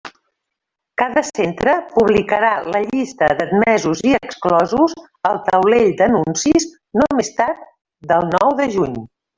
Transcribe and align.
Cada 1.01 1.21
centre 1.27 1.75
publicarà 1.97 2.49
la 2.77 2.81
llista 2.87 3.29
d'admesos 3.41 4.03
i 4.13 4.17
exclosos 4.21 4.99
al 5.33 5.41
taulell 5.51 5.95
d'anuncis 6.03 6.69
no 7.03 7.11
més 7.21 7.35
tard 7.43 7.65
del 8.15 8.31
nou 8.37 8.61
de 8.63 8.73
juny. 8.79 9.03